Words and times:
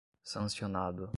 sancionado 0.23 1.09